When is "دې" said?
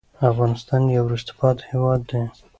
2.09-2.21